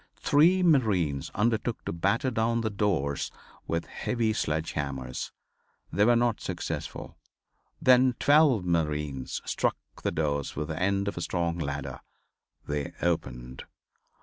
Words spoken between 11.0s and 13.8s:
of a strong ladder. They opened.